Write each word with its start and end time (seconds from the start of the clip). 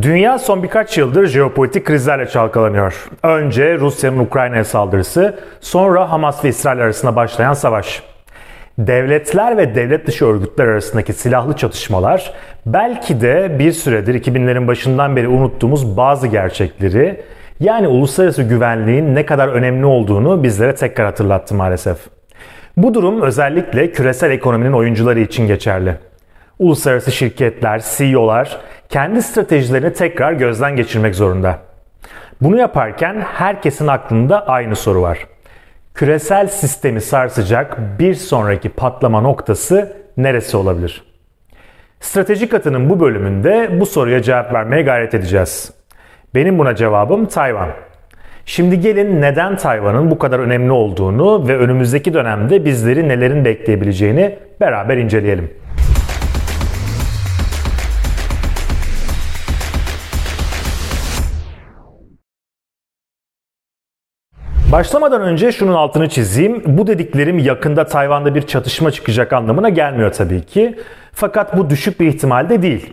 Dünya 0.00 0.38
son 0.38 0.62
birkaç 0.62 0.98
yıldır 0.98 1.26
jeopolitik 1.26 1.86
krizlerle 1.86 2.28
çalkalanıyor. 2.28 3.08
Önce 3.22 3.78
Rusya'nın 3.78 4.18
Ukrayna'ya 4.18 4.64
saldırısı, 4.64 5.38
sonra 5.60 6.10
Hamas 6.10 6.44
ve 6.44 6.48
İsrail 6.48 6.80
arasında 6.80 7.16
başlayan 7.16 7.52
savaş. 7.52 8.02
Devletler 8.78 9.56
ve 9.56 9.74
devlet 9.74 10.06
dışı 10.06 10.26
örgütler 10.26 10.66
arasındaki 10.66 11.12
silahlı 11.12 11.56
çatışmalar 11.56 12.32
belki 12.66 13.20
de 13.20 13.56
bir 13.58 13.72
süredir 13.72 14.14
2000'lerin 14.14 14.66
başından 14.66 15.16
beri 15.16 15.28
unuttuğumuz 15.28 15.96
bazı 15.96 16.26
gerçekleri 16.26 17.20
yani 17.60 17.88
uluslararası 17.88 18.42
güvenliğin 18.42 19.14
ne 19.14 19.26
kadar 19.26 19.48
önemli 19.48 19.86
olduğunu 19.86 20.42
bizlere 20.42 20.74
tekrar 20.74 21.06
hatırlattı 21.06 21.54
maalesef. 21.54 21.98
Bu 22.76 22.94
durum 22.94 23.22
özellikle 23.22 23.92
küresel 23.92 24.30
ekonominin 24.30 24.72
oyuncuları 24.72 25.20
için 25.20 25.46
geçerli. 25.46 25.94
Uluslararası 26.58 27.12
şirketler, 27.12 27.82
CEO'lar 27.96 28.58
kendi 28.92 29.22
stratejilerini 29.22 29.92
tekrar 29.92 30.32
gözden 30.32 30.76
geçirmek 30.76 31.14
zorunda. 31.14 31.58
Bunu 32.40 32.58
yaparken 32.58 33.20
herkesin 33.20 33.86
aklında 33.86 34.46
aynı 34.46 34.76
soru 34.76 35.02
var. 35.02 35.26
Küresel 35.94 36.46
sistemi 36.48 37.00
sarsacak 37.00 37.78
bir 37.98 38.14
sonraki 38.14 38.68
patlama 38.68 39.20
noktası 39.20 39.96
neresi 40.16 40.56
olabilir? 40.56 41.02
Stratejik 42.00 42.50
katının 42.50 42.90
bu 42.90 43.00
bölümünde 43.00 43.80
bu 43.80 43.86
soruya 43.86 44.22
cevap 44.22 44.52
vermeye 44.52 44.82
gayret 44.82 45.14
edeceğiz. 45.14 45.72
Benim 46.34 46.58
buna 46.58 46.74
cevabım 46.74 47.26
Tayvan. 47.26 47.68
Şimdi 48.46 48.80
gelin 48.80 49.20
neden 49.20 49.56
Tayvan'ın 49.56 50.10
bu 50.10 50.18
kadar 50.18 50.38
önemli 50.38 50.72
olduğunu 50.72 51.48
ve 51.48 51.58
önümüzdeki 51.58 52.14
dönemde 52.14 52.64
bizleri 52.64 53.08
nelerin 53.08 53.44
bekleyebileceğini 53.44 54.38
beraber 54.60 54.96
inceleyelim. 54.96 55.61
Başlamadan 64.72 65.22
önce 65.22 65.52
şunun 65.52 65.74
altını 65.74 66.08
çizeyim. 66.08 66.62
Bu 66.66 66.86
dediklerim 66.86 67.38
yakında 67.38 67.86
Tayvan'da 67.86 68.34
bir 68.34 68.42
çatışma 68.42 68.90
çıkacak 68.90 69.32
anlamına 69.32 69.68
gelmiyor 69.68 70.12
tabii 70.12 70.42
ki. 70.42 70.78
Fakat 71.12 71.56
bu 71.56 71.70
düşük 71.70 72.00
bir 72.00 72.06
ihtimal 72.06 72.48
de 72.48 72.62
değil. 72.62 72.92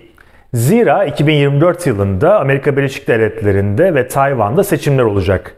Zira 0.53 1.05
2024 1.05 1.87
yılında 1.87 2.39
Amerika 2.39 2.77
Birleşik 2.77 3.07
Devletleri'nde 3.07 3.95
ve 3.95 4.07
Tayvan'da 4.07 4.63
seçimler 4.63 5.03
olacak. 5.03 5.55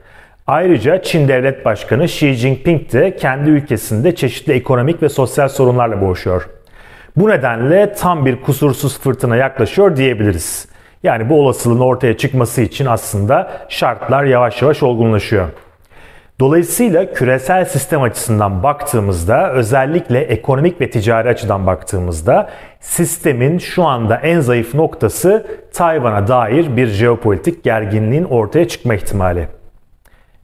Ayrıca 0.48 1.02
Çin 1.02 1.28
Devlet 1.28 1.66
Başkanı 1.66 2.04
Xi 2.04 2.34
Jinping 2.34 2.94
de 2.94 3.16
kendi 3.16 3.50
ülkesinde 3.50 4.16
çeşitli 4.16 4.54
ekonomik 4.54 5.04
ve 5.04 5.10
sosyal 5.10 5.48
sorunlarla 5.48 6.02
boğuşuyor. 6.02 6.50
Bu 7.18 7.30
nedenle 7.30 7.94
tam 7.94 8.26
bir 8.26 8.42
kusursuz 8.42 9.00
fırtına 9.00 9.36
yaklaşıyor 9.36 9.96
diyebiliriz. 9.96 10.68
Yani 11.04 11.30
bu 11.30 11.40
olasılığın 11.42 11.80
ortaya 11.80 12.18
çıkması 12.18 12.62
için 12.62 12.86
aslında 12.86 13.52
şartlar 13.70 14.24
yavaş 14.24 14.62
yavaş 14.62 14.84
olgunlaşıyor. 14.84 15.50
Dolayısıyla 16.42 17.14
küresel 17.14 17.66
sistem 17.66 18.02
açısından 18.02 18.64
baktığımızda 18.64 19.52
özellikle 19.52 20.20
ekonomik 20.20 20.82
ve 20.82 20.90
ticari 20.90 21.30
açıdan 21.30 21.68
baktığımızda 21.68 22.50
sistemin 22.80 23.58
şu 23.58 23.84
anda 23.84 24.16
en 24.16 24.40
zayıf 24.40 24.76
noktası 24.76 25.46
Tayvan'a 25.74 26.28
dair 26.28 26.78
bir 26.78 26.88
jeopolitik 26.88 27.64
gerginliğin 27.64 28.24
ortaya 28.24 28.68
çıkma 28.68 28.96
ihtimali. 28.96 29.48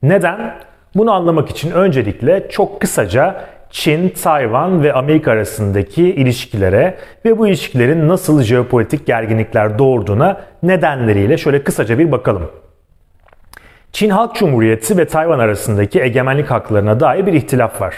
Neden? 0.03 0.55
Bunu 0.95 1.11
anlamak 1.11 1.49
için 1.49 1.71
öncelikle 1.71 2.49
çok 2.49 2.81
kısaca 2.81 3.45
Çin, 3.69 4.09
Tayvan 4.09 4.83
ve 4.83 4.93
Amerika 4.93 5.31
arasındaki 5.31 6.03
ilişkilere 6.03 6.97
ve 7.25 7.37
bu 7.37 7.47
ilişkilerin 7.47 8.07
nasıl 8.07 8.41
jeopolitik 8.43 9.07
gerginlikler 9.07 9.79
doğurduğuna 9.79 10.41
nedenleriyle 10.63 11.37
şöyle 11.37 11.63
kısaca 11.63 11.99
bir 11.99 12.11
bakalım. 12.11 12.49
Çin 13.97 14.09
Halk 14.09 14.35
Cumhuriyeti 14.35 14.97
ve 14.97 15.05
Tayvan 15.05 15.39
arasındaki 15.39 16.01
egemenlik 16.01 16.51
haklarına 16.51 16.99
dair 16.99 17.25
bir 17.25 17.33
ihtilaf 17.33 17.81
var. 17.81 17.95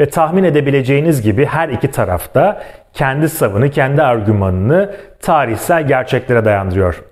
Ve 0.00 0.08
tahmin 0.08 0.44
edebileceğiniz 0.44 1.22
gibi 1.22 1.46
her 1.46 1.68
iki 1.68 1.90
tarafta 1.90 2.62
kendi 2.92 3.28
savını, 3.28 3.70
kendi 3.70 4.02
argümanını 4.02 4.94
tarihsel 5.22 5.86
gerçeklere 5.86 6.44
dayandırıyor. 6.44 7.02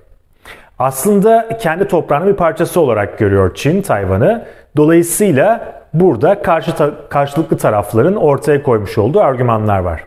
Aslında 0.78 1.48
kendi 1.60 1.88
toprağının 1.88 2.28
bir 2.28 2.36
parçası 2.36 2.80
olarak 2.80 3.18
görüyor 3.18 3.54
Çin 3.54 3.82
Tayvan'ı. 3.82 4.44
Dolayısıyla 4.76 5.74
burada 5.94 6.42
karşı 6.42 6.74
ta- 6.74 7.08
karşılıklı 7.08 7.56
tarafların 7.56 8.16
ortaya 8.16 8.62
koymuş 8.62 8.98
olduğu 8.98 9.20
argümanlar 9.20 9.78
var. 9.78 10.04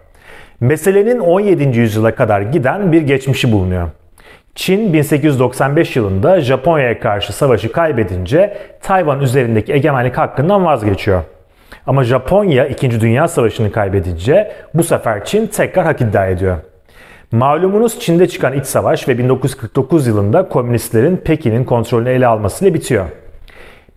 Meselenin 0.60 1.20
17. 1.20 1.80
yüzyıla 1.80 2.16
kadar 2.16 2.42
giden 2.42 2.92
bir 2.92 3.02
geçmişi 3.02 3.52
bulunuyor. 3.52 3.88
Çin 4.56 4.94
1895 4.94 5.96
yılında 5.96 6.42
Japonya'ya 6.42 7.00
karşı 7.00 7.34
savaşı 7.34 7.72
kaybedince 7.72 8.58
Tayvan 8.82 9.22
üzerindeki 9.22 9.74
egemenlik 9.74 10.18
hakkından 10.18 10.66
vazgeçiyor. 10.66 11.24
Ama 11.88 12.04
Japonya 12.04 12.68
2. 12.68 13.02
Dünya 13.02 13.28
Savaşı'nı 13.28 13.72
kaybedince 13.72 14.52
bu 14.74 14.84
sefer 14.84 15.26
Çin 15.26 15.48
tekrar 15.48 15.86
hak 15.86 16.02
iddia 16.02 16.28
ediyor. 16.28 16.58
Malumunuz 17.32 18.00
Çin'de 18.00 18.28
çıkan 18.28 18.54
iç 18.54 18.66
savaş 18.66 19.08
ve 19.08 19.18
1949 19.18 20.08
yılında 20.08 20.50
komünistlerin 20.50 21.18
Pekin'in 21.18 21.64
kontrolünü 21.64 22.10
ele 22.10 22.28
almasıyla 22.28 22.74
bitiyor. 22.74 23.06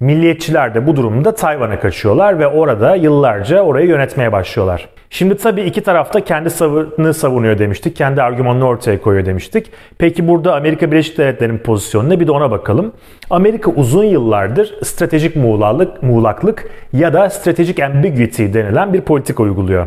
Milliyetçiler 0.04 0.75
de 0.75 0.87
bu 0.87 0.97
durumda 0.97 1.34
Tayvan'a 1.34 1.81
kaçıyorlar 1.81 2.38
ve 2.38 2.47
orada 2.47 2.94
yıllarca 2.94 3.60
orayı 3.60 3.87
yönetmeye 3.88 4.32
başlıyorlar. 4.32 4.88
Şimdi 5.10 5.37
tabii 5.37 5.62
iki 5.62 5.82
tarafta 5.82 6.20
kendi 6.20 6.50
savını 6.50 7.15
savunuyor 7.15 7.59
demiştik. 7.59 7.97
Kendi 7.97 8.22
argümanını 8.22 8.66
ortaya 8.66 9.00
koyuyor 9.00 9.26
demiştik. 9.26 9.70
Peki 9.98 10.28
burada 10.28 10.54
Amerika 10.54 10.91
Birleşik 10.91 11.19
Devletleri'nin 11.19 11.59
pozisyonu 11.59 12.10
ne? 12.10 12.20
Bir 12.20 12.26
de 12.26 12.32
ona 12.32 12.50
bakalım. 12.50 12.92
Amerika 13.31 13.70
uzun 13.70 14.04
yıllardır 14.04 14.75
stratejik 14.82 15.37
muğlaklık, 15.37 16.03
muğlaklık 16.03 16.71
ya 16.92 17.12
da 17.12 17.31
stratejik 17.31 17.81
ambiguity 17.81 18.44
denilen 18.44 18.92
bir 18.92 19.00
politika 19.00 19.42
uyguluyor. 19.42 19.86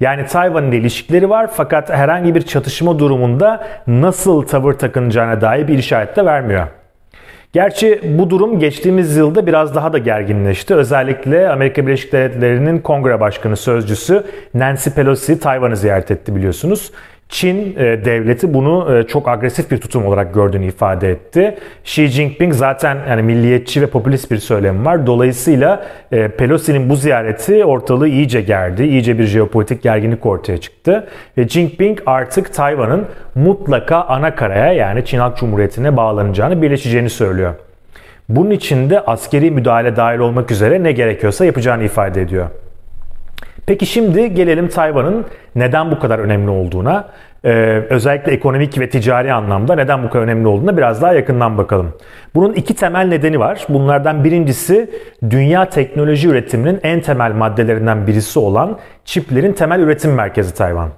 Yani 0.00 0.26
Tayvan'ın 0.26 0.72
ilişkileri 0.72 1.30
var 1.30 1.50
fakat 1.52 1.90
herhangi 1.90 2.34
bir 2.34 2.42
çatışma 2.42 2.98
durumunda 2.98 3.66
nasıl 3.86 4.42
tavır 4.42 4.72
takınacağına 4.72 5.40
dair 5.40 5.68
bir 5.68 5.78
işaret 5.78 6.16
de 6.16 6.24
vermiyor. 6.24 6.66
Gerçi 7.52 8.00
bu 8.18 8.30
durum 8.30 8.58
geçtiğimiz 8.58 9.16
yılda 9.16 9.46
biraz 9.46 9.74
daha 9.74 9.92
da 9.92 9.98
gerginleşti. 9.98 10.74
Özellikle 10.74 11.48
Amerika 11.48 11.86
Birleşik 11.86 12.12
Devletleri'nin 12.12 12.78
Kongre 12.78 13.20
Başkanı 13.20 13.56
Sözcüsü 13.56 14.24
Nancy 14.54 14.90
Pelosi 14.90 15.40
Tayvan'ı 15.40 15.76
ziyaret 15.76 16.10
etti 16.10 16.36
biliyorsunuz. 16.36 16.92
Çin 17.28 17.76
e, 17.76 18.04
devleti 18.04 18.54
bunu 18.54 18.96
e, 18.96 19.06
çok 19.06 19.28
agresif 19.28 19.70
bir 19.70 19.78
tutum 19.78 20.06
olarak 20.06 20.34
gördüğünü 20.34 20.66
ifade 20.66 21.10
etti. 21.10 21.56
Xi 21.84 22.06
Jinping 22.06 22.54
zaten 22.54 22.98
yani 23.08 23.22
milliyetçi 23.22 23.82
ve 23.82 23.86
popülist 23.86 24.30
bir 24.30 24.36
söylemi 24.36 24.84
var. 24.84 25.06
Dolayısıyla 25.06 25.86
e, 26.12 26.28
Pelosi'nin 26.28 26.90
bu 26.90 26.96
ziyareti 26.96 27.64
ortalığı 27.64 28.08
iyice 28.08 28.40
gerdi. 28.40 28.82
İyice 28.82 29.18
bir 29.18 29.24
jeopolitik 29.24 29.82
gerginlik 29.82 30.26
ortaya 30.26 30.58
çıktı. 30.58 31.06
Ve 31.38 31.48
Jinping 31.48 31.98
artık 32.06 32.54
Tayvan'ın 32.54 33.06
mutlaka 33.34 34.02
ana 34.02 34.34
karaya 34.34 34.72
yani 34.72 35.04
Çin 35.04 35.18
Halk 35.18 35.36
Cumhuriyeti'ne 35.36 35.96
bağlanacağını, 35.96 36.62
birleşeceğini 36.62 37.10
söylüyor. 37.10 37.54
Bunun 38.28 38.50
için 38.50 38.90
de 38.90 39.00
askeri 39.00 39.50
müdahale 39.50 39.96
dahil 39.96 40.18
olmak 40.18 40.50
üzere 40.50 40.82
ne 40.82 40.92
gerekiyorsa 40.92 41.44
yapacağını 41.44 41.84
ifade 41.84 42.22
ediyor. 42.22 42.46
Peki 43.66 43.86
şimdi 43.86 44.34
gelelim 44.34 44.68
Tayvan'ın 44.68 45.26
neden 45.54 45.90
bu 45.90 45.98
kadar 45.98 46.18
önemli 46.18 46.50
olduğuna. 46.50 47.08
Ee, 47.44 47.50
özellikle 47.90 48.32
ekonomik 48.32 48.80
ve 48.80 48.88
ticari 48.88 49.32
anlamda 49.32 49.74
neden 49.74 50.04
bu 50.04 50.10
kadar 50.10 50.24
önemli 50.24 50.48
olduğuna 50.48 50.76
biraz 50.76 51.02
daha 51.02 51.12
yakından 51.12 51.58
bakalım. 51.58 51.94
Bunun 52.34 52.52
iki 52.52 52.74
temel 52.74 53.06
nedeni 53.06 53.40
var. 53.40 53.66
Bunlardan 53.68 54.24
birincisi 54.24 54.90
dünya 55.30 55.68
teknoloji 55.68 56.28
üretiminin 56.28 56.80
en 56.82 57.00
temel 57.00 57.32
maddelerinden 57.32 58.06
birisi 58.06 58.38
olan 58.38 58.78
çiplerin 59.04 59.52
temel 59.52 59.80
üretim 59.80 60.14
merkezi 60.14 60.54
Tayvan. 60.54 60.88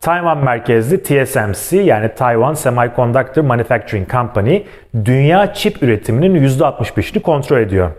Tayvan 0.00 0.38
merkezli 0.38 1.02
TSMC 1.02 1.76
yani 1.76 2.14
Taiwan 2.14 2.54
Semiconductor 2.54 3.42
Manufacturing 3.42 4.10
Company 4.10 4.62
dünya 5.04 5.54
çip 5.54 5.82
üretiminin 5.82 6.48
%65'ini 6.48 7.20
kontrol 7.20 7.58
ediyor 7.58 7.90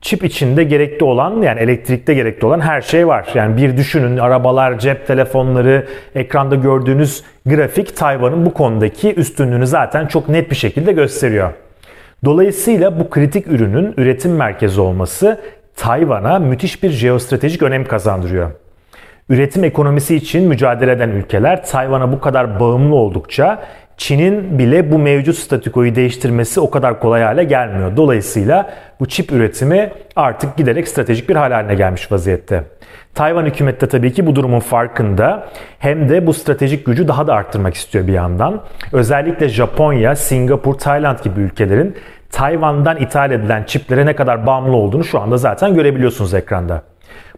çip 0.00 0.24
içinde 0.24 0.64
gerekli 0.64 1.04
olan 1.04 1.42
yani 1.42 1.60
elektrikte 1.60 2.14
gerekli 2.14 2.46
olan 2.46 2.60
her 2.60 2.80
şey 2.80 3.06
var. 3.06 3.28
Yani 3.34 3.56
bir 3.56 3.76
düşünün 3.76 4.16
arabalar, 4.16 4.78
cep 4.78 5.06
telefonları, 5.06 5.86
ekranda 6.14 6.54
gördüğünüz 6.54 7.24
grafik 7.46 7.96
Tayvan'ın 7.96 8.46
bu 8.46 8.54
konudaki 8.54 9.14
üstünlüğünü 9.14 9.66
zaten 9.66 10.06
çok 10.06 10.28
net 10.28 10.50
bir 10.50 10.56
şekilde 10.56 10.92
gösteriyor. 10.92 11.50
Dolayısıyla 12.24 13.00
bu 13.00 13.10
kritik 13.10 13.46
ürünün 13.46 13.94
üretim 13.96 14.36
merkezi 14.36 14.80
olması 14.80 15.40
Tayvan'a 15.76 16.38
müthiş 16.38 16.82
bir 16.82 16.90
jeostratejik 16.90 17.62
önem 17.62 17.84
kazandırıyor. 17.84 18.50
Üretim 19.28 19.64
ekonomisi 19.64 20.16
için 20.16 20.48
mücadele 20.48 20.92
eden 20.92 21.08
ülkeler 21.08 21.64
Tayvan'a 21.64 22.12
bu 22.12 22.20
kadar 22.20 22.60
bağımlı 22.60 22.94
oldukça 22.94 23.62
Çin'in 24.00 24.58
bile 24.58 24.92
bu 24.92 24.98
mevcut 24.98 25.36
statükoyu 25.36 25.94
değiştirmesi 25.94 26.60
o 26.60 26.70
kadar 26.70 27.00
kolay 27.00 27.22
hale 27.22 27.44
gelmiyor. 27.44 27.96
Dolayısıyla 27.96 28.70
bu 29.00 29.06
çip 29.06 29.32
üretimi 29.32 29.92
artık 30.16 30.56
giderek 30.56 30.88
stratejik 30.88 31.28
bir 31.28 31.36
hal 31.36 31.52
haline 31.52 31.74
gelmiş 31.74 32.12
vaziyette. 32.12 32.64
Tayvan 33.14 33.44
hükümeti 33.44 33.80
de 33.80 33.88
tabii 33.88 34.12
ki 34.12 34.26
bu 34.26 34.36
durumun 34.36 34.60
farkında. 34.60 35.48
Hem 35.78 36.08
de 36.08 36.26
bu 36.26 36.34
stratejik 36.34 36.86
gücü 36.86 37.08
daha 37.08 37.26
da 37.26 37.34
arttırmak 37.34 37.74
istiyor 37.74 38.06
bir 38.06 38.12
yandan. 38.12 38.62
Özellikle 38.92 39.48
Japonya, 39.48 40.16
Singapur, 40.16 40.74
Tayland 40.74 41.18
gibi 41.24 41.40
ülkelerin 41.40 41.96
Tayvan'dan 42.30 42.96
ithal 42.96 43.30
edilen 43.30 43.64
çiplere 43.64 44.06
ne 44.06 44.16
kadar 44.16 44.46
bağımlı 44.46 44.76
olduğunu 44.76 45.04
şu 45.04 45.20
anda 45.20 45.36
zaten 45.36 45.74
görebiliyorsunuz 45.74 46.34
ekranda. 46.34 46.82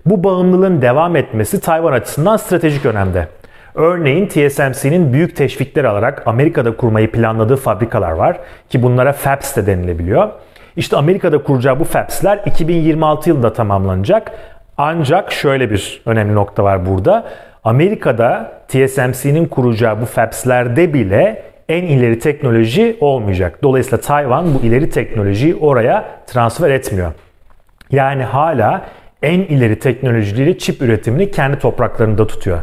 Bu 0.07 0.25
bağımlılığın 0.25 0.83
devam 0.83 1.17
etmesi 1.17 1.61
Tayvan 1.61 1.93
açısından 1.93 2.37
stratejik 2.37 2.87
önemde. 2.87 3.29
Örneğin 3.75 4.27
TSMC'nin 4.27 5.13
büyük 5.13 5.37
teşvikler 5.37 5.85
alarak 5.85 6.23
Amerika'da 6.27 6.77
kurmayı 6.77 7.13
planladığı 7.13 7.57
fabrikalar 7.57 8.13
var 8.13 8.41
ki 8.69 8.83
bunlara 8.83 9.13
FABS 9.13 9.57
de 9.57 9.67
denilebiliyor. 9.67 10.29
İşte 10.77 10.97
Amerika'da 10.97 11.43
kuracağı 11.43 11.81
bu 11.81 11.85
FABS'ler 11.85 12.41
2026 12.47 13.29
yılında 13.29 13.53
tamamlanacak. 13.53 14.33
Ancak 14.77 15.33
şöyle 15.33 15.71
bir 15.71 16.03
önemli 16.07 16.35
nokta 16.35 16.65
var 16.65 16.87
burada. 16.87 17.25
Amerika'da 17.65 18.53
TSMC'nin 18.69 19.47
kuracağı 19.47 20.01
bu 20.01 20.05
FABS'lerde 20.05 20.95
bile 20.95 21.43
en 21.69 21.83
ileri 21.83 22.19
teknoloji 22.19 22.97
olmayacak. 23.01 23.59
Dolayısıyla 23.63 24.01
Tayvan 24.01 24.55
bu 24.55 24.67
ileri 24.67 24.91
teknolojiyi 24.91 25.57
oraya 25.57 26.05
transfer 26.27 26.71
etmiyor. 26.71 27.13
Yani 27.91 28.25
hala 28.25 28.83
en 29.23 29.41
ileri 29.41 29.79
teknolojileri 29.79 30.59
çip 30.59 30.83
üretimini 30.83 31.31
kendi 31.31 31.59
topraklarında 31.59 32.27
tutuyor. 32.27 32.59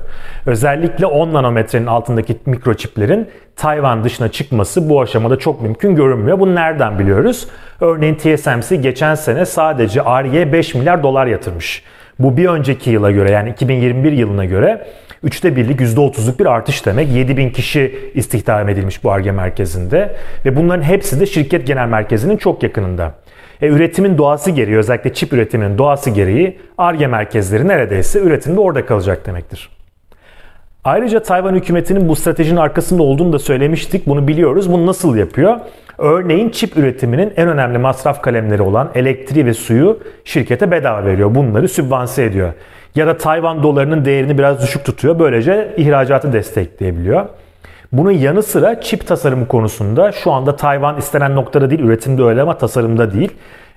Özellikle 0.45 1.05
10 1.05 1.33
nanometrenin 1.33 1.87
altındaki 1.87 2.37
mikroçiplerin 2.45 3.27
Tayvan 3.55 4.03
dışına 4.03 4.29
çıkması 4.29 4.89
bu 4.89 5.01
aşamada 5.01 5.39
çok 5.39 5.61
mümkün 5.61 5.95
görünmüyor. 5.95 6.39
Bunu 6.39 6.55
nereden 6.55 6.99
biliyoruz? 6.99 7.47
Örneğin 7.81 8.15
TSMC 8.15 8.75
geçen 8.75 9.15
sene 9.15 9.45
sadece 9.45 10.01
Ar-Ge 10.01 10.53
5 10.53 10.75
milyar 10.75 11.03
dolar 11.03 11.27
yatırmış. 11.27 11.83
Bu 12.19 12.37
bir 12.37 12.45
önceki 12.45 12.89
yıla 12.89 13.11
göre 13.11 13.31
yani 13.31 13.49
2021 13.49 14.11
yılına 14.11 14.45
göre 14.45 14.85
Üçte 15.23 15.55
birlik 15.55 15.79
%30'luk 15.79 16.39
bir 16.39 16.45
artış 16.45 16.85
demek. 16.85 17.11
7 17.11 17.37
bin 17.37 17.49
kişi 17.49 18.11
istihdam 18.13 18.69
edilmiş 18.69 19.03
bu 19.03 19.11
ARGE 19.11 19.31
merkezinde. 19.31 20.15
Ve 20.45 20.55
bunların 20.55 20.83
hepsi 20.83 21.19
de 21.19 21.25
şirket 21.25 21.67
genel 21.67 21.87
merkezinin 21.87 22.37
çok 22.37 22.63
yakınında. 22.63 23.13
E, 23.61 23.67
üretimin 23.67 24.17
doğası 24.17 24.51
gereği 24.51 24.77
özellikle 24.77 25.13
çip 25.13 25.33
üretiminin 25.33 25.77
doğası 25.77 26.09
gereği 26.09 26.59
ARGE 26.77 27.07
merkezleri 27.07 27.67
neredeyse 27.67 28.19
üretimde 28.19 28.59
orada 28.59 28.85
kalacak 28.85 29.25
demektir. 29.25 29.69
Ayrıca 30.83 31.23
Tayvan 31.23 31.55
hükümetinin 31.55 32.09
bu 32.09 32.15
stratejinin 32.15 32.59
arkasında 32.59 33.03
olduğunu 33.03 33.33
da 33.33 33.39
söylemiştik. 33.39 34.07
Bunu 34.07 34.27
biliyoruz. 34.27 34.71
Bunu 34.71 34.85
nasıl 34.85 35.15
yapıyor? 35.15 35.59
Örneğin 35.97 36.49
çip 36.49 36.77
üretiminin 36.77 37.33
en 37.37 37.47
önemli 37.47 37.77
masraf 37.77 38.21
kalemleri 38.21 38.61
olan 38.61 38.91
elektriği 38.95 39.45
ve 39.45 39.53
suyu 39.53 39.99
şirkete 40.25 40.71
bedava 40.71 41.05
veriyor. 41.05 41.35
Bunları 41.35 41.69
sübvanse 41.69 42.23
ediyor. 42.23 42.53
Ya 42.95 43.07
da 43.07 43.17
Tayvan 43.17 43.63
dolarının 43.63 44.05
değerini 44.05 44.37
biraz 44.37 44.61
düşük 44.61 44.85
tutuyor. 44.85 45.19
Böylece 45.19 45.73
ihracatı 45.77 46.33
destekleyebiliyor. 46.33 47.25
Bunun 47.91 48.11
yanı 48.11 48.43
sıra 48.43 48.81
çip 48.81 49.07
tasarımı 49.07 49.47
konusunda 49.47 50.11
şu 50.11 50.31
anda 50.31 50.55
Tayvan 50.55 50.97
istenen 50.97 51.35
noktada 51.35 51.69
değil, 51.69 51.81
üretimde 51.81 52.23
öyle 52.23 52.41
ama 52.41 52.57
tasarımda 52.57 53.13
değil. 53.13 53.31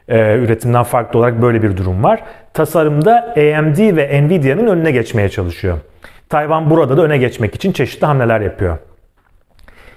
Ee, 0.09 0.37
üretimden 0.37 0.83
farklı 0.83 1.19
olarak 1.19 1.43
böyle 1.43 1.63
bir 1.63 1.77
durum 1.77 2.05
var. 2.05 2.23
Tasarımda 2.55 3.35
AMD 3.37 3.97
ve 3.97 4.23
Nvidia'nın 4.23 4.67
önüne 4.67 4.91
geçmeye 4.91 5.29
çalışıyor. 5.29 5.79
Tayvan 6.29 6.71
burada 6.71 6.97
da 6.97 7.03
öne 7.03 7.19
geçmek 7.19 7.55
için 7.55 7.73
çeşitli 7.73 8.07
hamleler 8.07 8.41
yapıyor. 8.41 8.79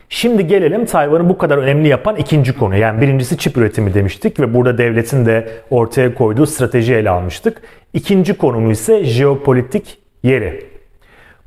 Şimdi 0.10 0.48
gelelim 0.48 0.86
Tayvan'ı 0.86 1.30
bu 1.30 1.38
kadar 1.38 1.58
önemli 1.58 1.88
yapan 1.88 2.16
ikinci 2.16 2.58
konu. 2.58 2.76
Yani 2.76 3.02
birincisi 3.02 3.38
çip 3.38 3.58
üretimi 3.58 3.94
demiştik 3.94 4.40
ve 4.40 4.54
burada 4.54 4.78
devletin 4.78 5.26
de 5.26 5.48
ortaya 5.70 6.14
koyduğu 6.16 6.46
strateji 6.46 6.96
ele 6.96 7.10
almıştık. 7.10 7.62
İkinci 7.94 8.34
konumu 8.38 8.72
ise 8.72 9.04
jeopolitik 9.04 9.98
yeri. 10.24 10.75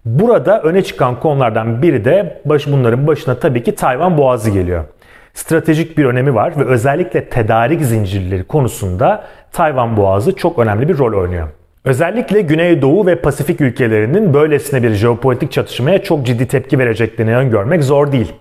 Burada 0.08 0.62
öne 0.62 0.82
çıkan 0.82 1.20
konulardan 1.20 1.82
biri 1.82 2.04
de 2.04 2.40
baş, 2.44 2.66
bunların 2.66 3.06
başına 3.06 3.34
tabii 3.34 3.62
ki 3.62 3.74
Tayvan 3.74 4.18
Boğazı 4.18 4.50
geliyor. 4.50 4.84
Stratejik 5.34 5.98
bir 5.98 6.04
önemi 6.04 6.34
var 6.34 6.52
ve 6.58 6.64
özellikle 6.64 7.24
tedarik 7.24 7.82
zincirleri 7.82 8.44
konusunda 8.44 9.24
Tayvan 9.52 9.96
Boğazı 9.96 10.36
çok 10.36 10.58
önemli 10.58 10.88
bir 10.88 10.98
rol 10.98 11.20
oynuyor. 11.22 11.48
Özellikle 11.84 12.40
Güneydoğu 12.40 13.06
ve 13.06 13.16
Pasifik 13.16 13.60
ülkelerinin 13.60 14.34
böylesine 14.34 14.82
bir 14.82 14.90
jeopolitik 14.90 15.52
çatışmaya 15.52 16.02
çok 16.02 16.26
ciddi 16.26 16.48
tepki 16.48 16.78
vereceklerini 16.78 17.36
öngörmek 17.36 17.84
zor 17.84 18.12
değil. 18.12 18.32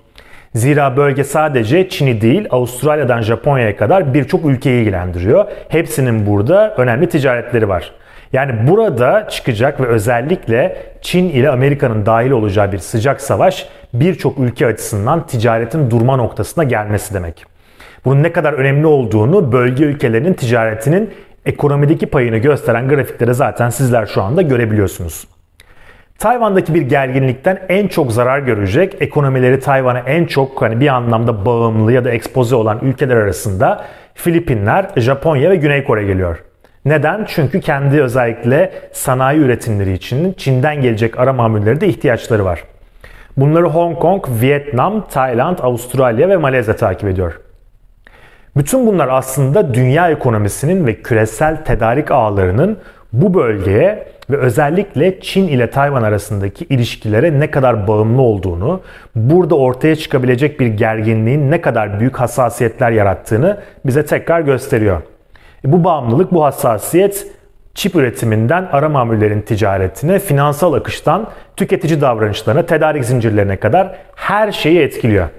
Zira 0.54 0.98
bölge 0.98 1.24
sadece 1.24 1.90
Çin'i 1.90 2.22
değil 2.22 2.48
Avustralya'dan 2.50 3.22
Japonya'ya 3.22 3.78
kadar 3.78 4.13
birçok 4.13 4.46
ülkeyi 4.46 4.81
ilgilendiriyor. 4.81 5.46
Hepsinin 5.70 6.25
burada 6.25 6.75
önemli 6.78 7.10
ticaretleri 7.10 7.70
var. 7.70 7.92
Yani 8.33 8.68
burada 8.68 9.27
çıkacak 9.29 9.81
ve 9.81 9.85
özellikle 9.85 10.77
Çin 11.01 11.29
ile 11.29 11.50
Amerika'nın 11.50 12.06
dahil 12.06 12.31
olacağı 12.31 12.71
bir 12.71 12.77
sıcak 12.77 13.21
savaş 13.21 13.68
birçok 13.94 14.39
ülke 14.39 14.65
açısından 14.65 15.27
ticaretin 15.27 15.91
durma 15.91 16.15
noktasına 16.15 16.63
gelmesi 16.63 17.13
demek. 17.13 17.45
Bunun 18.06 18.24
ne 18.24 18.31
kadar 18.31 18.53
önemli 18.53 18.88
olduğunu 18.88 19.51
bölge 19.51 19.83
ülkelerinin 19.83 20.33
ticaretinin 20.33 21.13
ekonomideki 21.45 22.06
payını 22.06 22.38
gösteren 22.38 22.89
grafiklere 22.89 23.33
zaten 23.33 23.69
sizler 23.69 24.06
şu 24.06 24.21
anda 24.21 24.41
görebiliyorsunuz. 24.41 25.27
Tayvan'daki 26.19 26.74
bir 26.74 26.81
gerginlikten 26.81 27.59
en 27.69 27.88
çok 27.88 28.12
zarar 28.12 28.39
görecek, 28.39 28.95
ekonomileri 29.00 29.59
Tayvan'a 29.59 30.00
en 30.00 30.25
çok 30.25 30.62
hani 30.62 30.79
bir 30.79 30.88
anlamda 30.88 31.45
bağımlı 31.45 31.94
ya 31.94 32.06
da 32.06 32.12
ekspoze 32.12 32.56
olan 32.56 32.79
ülkeler 32.81 33.15
arasında 33.15 33.85
Filipinler, 34.15 34.89
Japonya 34.95 35.50
ve 35.50 35.56
Güney 35.56 35.83
Kore 35.83 36.03
geliyor. 36.03 36.44
Neden? 36.88 37.25
Çünkü 37.28 37.62
kendi 37.62 38.01
özellikle 38.01 38.72
sanayi 38.92 39.39
üretimleri 39.39 39.94
için 39.94 40.34
Çin'den 40.34 40.81
gelecek 40.81 41.19
ara 41.19 41.34
mamulleri 41.34 41.86
ihtiyaçları 41.88 42.45
var. 42.45 42.63
Bunları 43.38 43.66
Hong 43.66 44.00
Kong, 44.00 44.25
Vietnam, 44.42 45.07
Tayland, 45.07 45.57
Avustralya 45.60 46.30
ve 46.30 46.38
Malezya 46.38 46.75
takip 46.75 47.10
ediyor. 47.10 47.39
Bütün 48.57 48.88
bunlar 48.88 49.07
aslında 49.07 49.74
dünya 49.74 50.10
ekonomisinin 50.10 50.88
ve 50.88 51.01
küresel 51.01 51.66
tedarik 51.66 52.12
ağlarının 52.12 52.78
bu 53.13 53.34
bölgeye 53.34 54.07
ve 54.30 54.38
özellikle 54.38 55.19
Çin 55.19 55.48
ile 55.48 55.69
Tayvan 55.69 56.04
arasındaki 56.04 56.66
ilişkilere 56.66 57.39
ne 57.39 57.51
kadar 57.51 57.88
bağımlı 57.88 58.22
olduğunu, 58.22 58.81
burada 59.16 59.56
ortaya 59.56 59.95
çıkabilecek 59.95 60.60
bir 60.60 60.68
gerginliğin 60.68 61.51
ne 61.51 61.62
kadar 61.62 62.00
büyük 62.00 62.19
hassasiyetler 62.19 62.92
yarattığını 62.92 63.57
bize 63.86 64.06
tekrar 64.06 64.42
gösteriyor. 64.42 65.01
E, 65.65 65.71
bu 65.71 65.83
bağımlılık, 65.83 66.31
bu 66.31 66.45
hassasiyet 66.45 67.27
çip 67.74 67.95
üretiminden 67.95 68.69
ara 68.71 68.89
mamullerin 68.89 69.42
ticaretine, 69.42 70.19
finansal 70.19 70.74
akıştan 70.74 71.30
tüketici 71.56 72.01
davranışlarına, 72.01 72.65
tedarik 72.65 73.06
zincirlerine 73.06 73.57
kadar 73.57 73.95
her 74.15 74.51
şeyi 74.51 74.80
etkiliyor. 74.80 75.30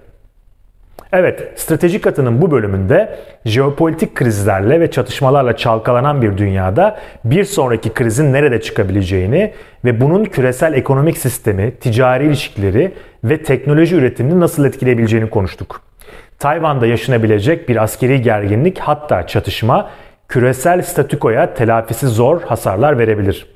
Evet, 1.13 1.53
stratejik 1.57 2.07
atının 2.07 2.43
bu 2.43 2.51
bölümünde 2.51 3.19
jeopolitik 3.45 4.15
krizlerle 4.15 4.81
ve 4.81 4.91
çatışmalarla 4.91 5.57
çalkalanan 5.57 6.23
bir 6.23 6.39
dünyada 6.39 6.99
bir 7.25 7.45
sonraki 7.45 7.91
krizin 7.91 8.33
nerede 8.33 8.61
çıkabileceğini 8.61 9.53
ve 9.85 10.01
bunun 10.01 10.25
küresel 10.25 10.73
ekonomik 10.73 11.19
sistemi, 11.19 11.75
ticari 11.81 12.27
ilişkileri 12.27 12.95
ve 13.25 13.43
teknoloji 13.43 13.97
üretimini 13.97 14.41
nasıl 14.41 14.65
etkileyebileceğini 14.65 15.31
konuştuk. 15.31 15.81
Tayvan'da 16.39 16.87
yaşanabilecek 16.87 17.69
bir 17.69 17.83
askeri 17.83 18.23
gerginlik 18.23 18.79
hatta 18.79 19.27
çatışma 19.27 19.91
küresel 20.29 20.83
statükoya 20.83 21.55
telafisi 21.55 22.07
zor 22.07 22.43
hasarlar 22.43 22.99
verebilir. 22.99 23.47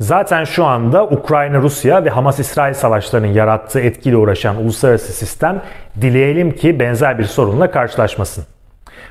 Zaten 0.00 0.44
şu 0.44 0.64
anda 0.64 1.04
Ukrayna, 1.04 1.58
Rusya 1.58 2.04
ve 2.04 2.10
Hamas-İsrail 2.10 2.74
savaşlarının 2.74 3.26
yarattığı 3.32 3.80
etkiyle 3.80 4.16
uğraşan 4.16 4.56
uluslararası 4.56 5.12
sistem 5.12 5.62
dileyelim 6.00 6.50
ki 6.50 6.80
benzer 6.80 7.18
bir 7.18 7.24
sorunla 7.24 7.70
karşılaşmasın. 7.70 8.44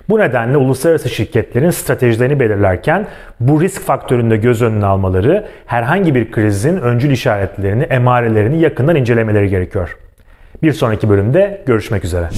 Bu 0.09 0.19
nedenle 0.19 0.57
uluslararası 0.57 1.09
şirketlerin 1.09 1.69
stratejilerini 1.69 2.39
belirlerken 2.39 3.07
bu 3.39 3.61
risk 3.61 3.81
faktöründe 3.81 4.37
göz 4.37 4.61
önüne 4.61 4.85
almaları, 4.85 5.45
herhangi 5.65 6.15
bir 6.15 6.31
krizin 6.31 6.77
öncül 6.77 7.11
işaretlerini, 7.11 7.83
emarelerini 7.83 8.61
yakından 8.61 8.95
incelemeleri 8.95 9.49
gerekiyor. 9.49 9.97
Bir 10.63 10.73
sonraki 10.73 11.09
bölümde 11.09 11.63
görüşmek 11.65 12.05
üzere. 12.05 12.29